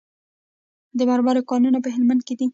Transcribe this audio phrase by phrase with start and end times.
[0.97, 2.47] د مرمرو کانونه په هلمند کې دي